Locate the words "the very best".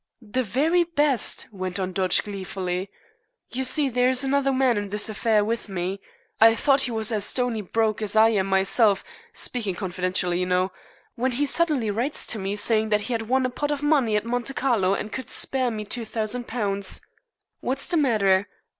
0.19-1.45